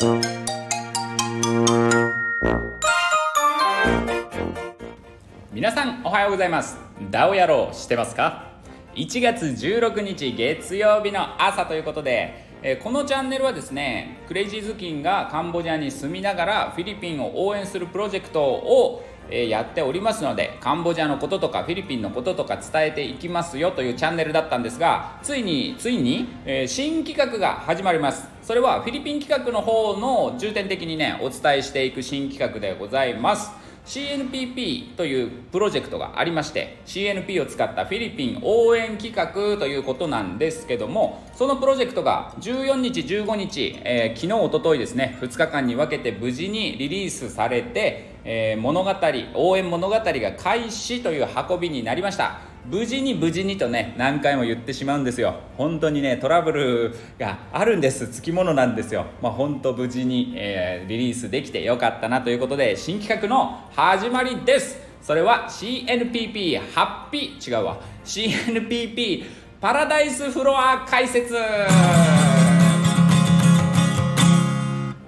[0.00, 0.22] 皆
[5.72, 6.78] さんおはようございます。
[7.10, 8.44] ダオ野郎してますか
[8.94, 28.28] ？1月16日月曜日の朝ということでえこのチャンネルはですねクレイジーズキンがカンボジアに住みながらフィリピンを応援するプロジェクトをえやっておりますのでカンボジアのこととかフィリピンのこととか伝えていきますよというチャンネルだったんですがついについに、え新企画が始まります。
[28.42, 33.68] それはフィリピン企画の方の重点的にねお伝えしていく新企画でございます。
[33.88, 48.94] CNPP というプロジェクトがありまして CNP を使ったフィリピン応援企画ということなんですけどもそのプロジェクトが14日15日、えー、昨日おとといですね2日間に分けて無事にリリースされて、えー、物語
[49.36, 50.02] 応援物語が
[50.36, 52.40] 開始という運びになりました。
[52.66, 55.36] 無事に無事にとね何回も言ってしまうんですよ。
[55.56, 58.06] 本当にねトラブルがあるんです。
[58.08, 59.06] つきものなんですよ。
[59.22, 64.78] まあ本当無事に、えー、リリースできてよかったなということで新企画の始まりです。
[65.00, 67.50] それは CNPP ハッピー。
[67.50, 67.80] 違うわ。
[68.04, 69.24] CNPP
[69.58, 71.34] パラダイスフロア解説。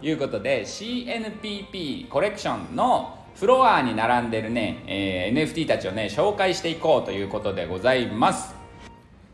[0.02, 8.54] いうことで CNPP コレクションのフロアに並んでるね、えー、NFT たちをね紹介していこうということでございます。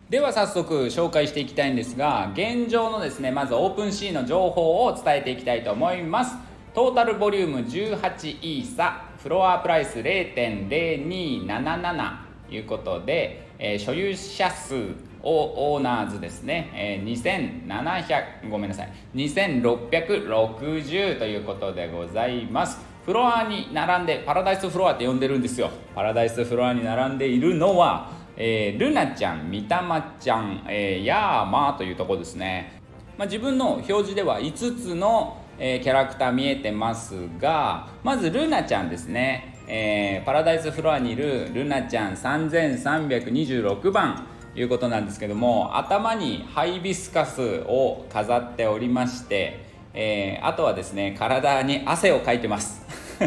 [0.09, 6.37] では早速紹介していきたいんですが現状のですねまずオープンシーの情報を伝えていきたいと思います。
[6.75, 14.75] トータルボリューム18イーサフロアプライス0.0277ということで、えー、所有者数
[15.23, 22.79] をオーナーズですね、えー、2700ごめんなさい2660ということでございます。
[23.05, 25.71] フロアに並んでパラダイスフロアって呼んでるんですよ。
[25.95, 32.81] パラダイスフロアに並んでいるのは、えー、ルナちゃんみたまちゃん、えー、ヤーマーというとこですね、
[33.17, 39.56] まあ、自分の表示では5つの、キャラクター見えてますがまずルナちゃんですね。
[39.69, 49.60] えー、パラダイスフロアにいるルナちゃん3326番いうことなんですけども頭にハイビスカスを飾っておりまして、
[49.93, 52.84] えー、あとはですね体に汗をかいてます。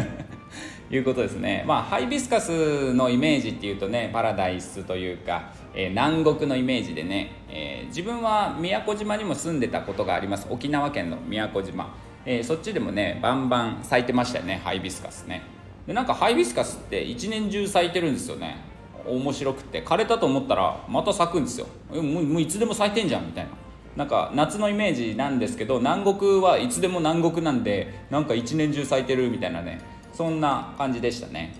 [0.90, 1.62] いうことですね。
[1.68, 10.48] まあハイビスカスのイメージっていうとねパラダイスというか、えー、南国のイメージでね、えー、自分は宮古島にも住んでたことがあります。
[10.50, 11.94] 沖縄県の宮古島、
[12.26, 15.59] えー、そっちでもねバンバン咲いてましたよねハイビスカスね。
[15.86, 18.58] でなんかハイビスカスって一年中咲いてるんですよね。
[19.06, 19.82] 面白くて。
[19.82, 21.66] 枯れたと思ったらまた咲くんですよ。
[21.90, 23.50] もうもういつでも咲いてんじゃんみたいな。
[23.96, 29.80] なんか夏のイメージなんですけど南国はいつでも南国なんでなんか一年中咲いてるみたいなね。
[30.12, 31.54] そんな感じでしたね。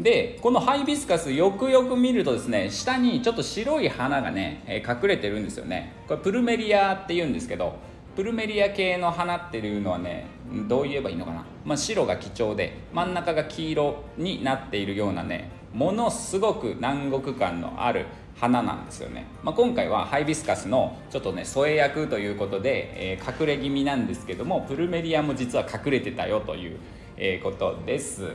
[0.00, 5.92] でこのハイビスカスよくよく見るとですね下にちょっと白い花がね、え隠れてるんですよね。
[6.06, 7.76] これプルメリアって言うんですけど
[8.18, 10.26] プルメリア系の花っていうのはね
[10.66, 26.80] どう言えばいいのかな、まあ、白が貴重で真ん中が黄色になっているようなねものすごく南国感のある花なんですよね、まあ、今回はハイビスカスのちょっとね添え役ということで、えー、隠れ気味なんですけどもプルメリアも実は隠れてたよという、
[27.16, 28.32] えー、ことです。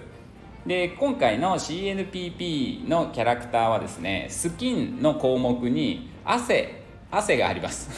[0.66, 7.90] で今回の CNPP のキャラクターはですねスキンの項目に汗汗があります。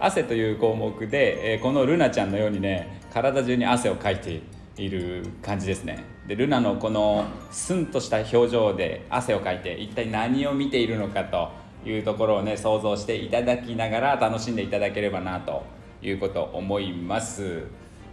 [0.00, 4.40] 汗という項目で、えー、このルナちゃんのようにね体中に汗をかいて
[4.76, 6.02] いる感じですね。
[6.26, 11.50] でルナのこのスンとした表情で汗をかいて一体何を見ているのかと
[11.84, 15.64] いうところをね想像していただきながら楽しんでいただければなと
[16.02, 17.64] いうこと思います。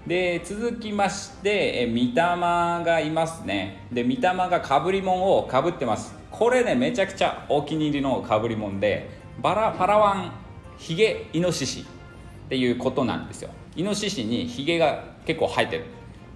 [0.06, 3.88] で続きましてえ御霊がいますね。
[3.94, 6.16] で御霊がかぶりもんをかぶってます。
[6.32, 9.10] これねめちゃくちゃお気に入りのかぶりもんで
[9.42, 10.47] バラパラワン
[10.78, 13.50] ヒゲイノシシっていうことなんですよ。
[13.76, 15.86] イノシシにヒゲが結構生えてる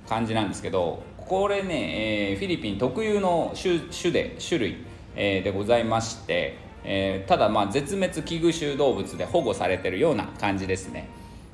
[0.07, 4.77] 感じなんですけどこれね、えー、フィリピン特有の種種で種類、
[5.15, 11.07] えー、でございまして、えー、ただまあ絶滅危惧種動物で保護されてるような感じですね。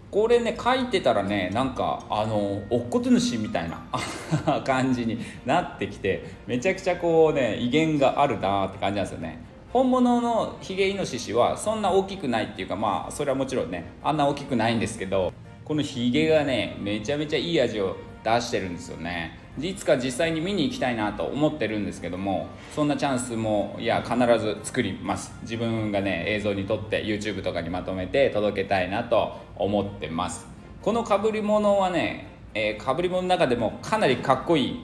[0.09, 3.84] これね書いてたらねなんかあのおっこと主みたいな
[4.66, 9.40] 感じになってきてめちゃくちゃこうね威厳があるなって感じなんですよね。
[9.73, 15.34] 本物のヒゲイノシシはそんな大きくないっていうかまあそれはもちろんねあんな大きくないんですけど
[15.66, 19.40] このヒゲがねめちゃめちゃいい味を出してるんですよね。
[19.59, 25.34] いつか実際に見に行きたいなと思ってるんですけどもそんなチャンスもいや必ず作ります。
[25.41, 30.47] 自分がね映像に撮って YouTube とかにまとめて届けたいなと思ってます。
[30.81, 34.79] このかぶり物はね、えー、かぶり物の中でもかなりかっこいい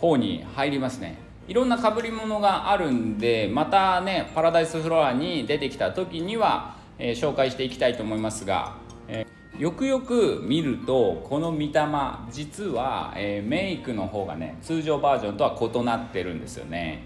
[0.00, 1.25] 方に入りますね。
[1.48, 8.76] いろんなかぶり物があるんでまたねパラダイスフロアに出てきた時には、えー、紹介していきたいと思いますが、
[9.08, 17.04] えーよくよく見るとこの見た目実は、えー、メイクの方がね通常バージョンとは異なってるんですよね。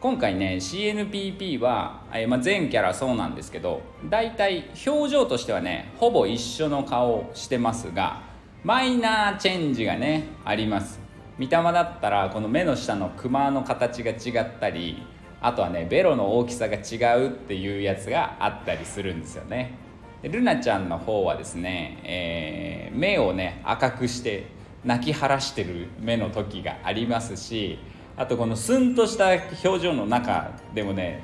[0.00, 8.22] 今回ね CNPP は、えまあ、全キャラそうなんですけどだいたい表情としてはねほぼ一緒の顔してますが
[8.62, 11.07] マイナーチェンジがねあります。
[11.38, 15.02] 見た目だったらこの目の下のクマの形が違ったり
[15.40, 19.78] あとはねベロの大きさが違うっていうやつがあったりするんですよね。
[20.22, 24.46] ルナちゃんの方はですね、えー、目をね赤くして
[24.84, 27.78] 泣き晴らしてる目の時がありますし
[28.16, 29.30] あとこのスンとした
[29.64, 31.22] 表情の中でもね、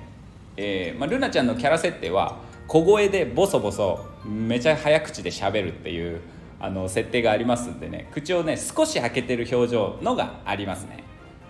[0.57, 2.39] えーまあ、ルナちゃんのキャラ設定は
[2.69, 6.21] 小声でボソボソめちゃ早口で喋るっていう
[6.61, 11.05] あの設定がありますんでね口をね少し開けてる表情のがありますね。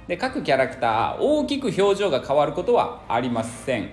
[0.06, 3.90] で各キャラクター大きく表情が変わることはありません。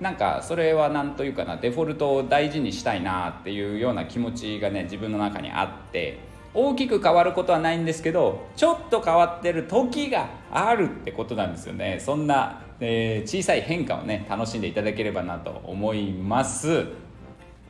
[0.00, 6.18] なんかそれは何というかなデフォルトを大事にしたいなっていうような気持ちがね自分の中にあって
[6.52, 11.98] 大きく変わることはないんですけどちょっと変わってる時があるってことなんですよね。
[12.00, 16.86] そんな、えー、小さい変化をね楽しんでいただければなと思います。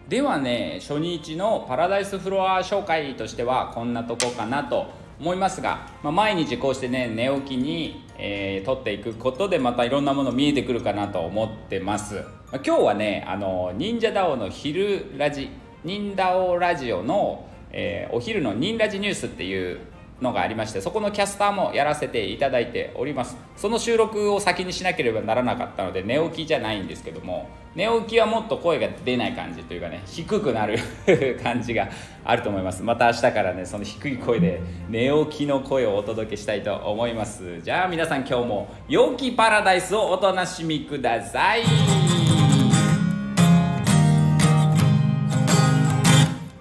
[0.09, 4.87] ではね初日のパラダイスフロア紹介としてはこんなとこかなと
[5.19, 15.49] 思いますが、まあ、毎日こうしてね寝起きに、えー、撮っていくことでまたいろんなもの見えてくるかなと思ってます、まあ、今日はねあの忍者ダオの昼ラジ
[15.85, 19.79] 忍ダオラジオの、えー、お昼の忍ラジニュースっていう
[20.21, 23.37] のがありましてそこのキャスターもやらせていただいております。
[23.57, 30.79] その収録を先にしなければならなかったので寝起きじゃないんですけども寝起きはもっと声が出ない感じというかね低くなる
[31.43, 31.89] 感じが
[32.25, 32.83] あると思います。
[32.83, 37.61] また明日からねその低い声で寝起きの声をお届けしたいと思います。
[37.63, 41.63] じゃあ皆さん今日も陽気パラダイスをお楽しみください。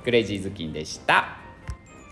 [0.04, 1.43] クレイジーズキンでした。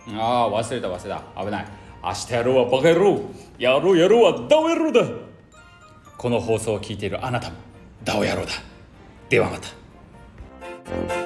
[0.10, 1.66] ああ忘れた忘れた危ない
[2.04, 3.22] 明日やろうはバカ野郎
[3.60, 5.06] やろうやろうはダオ野郎だ
[6.18, 7.56] この放送を聞いているあなたも
[8.04, 8.52] ダオ野郎だ
[9.30, 11.21] ではまた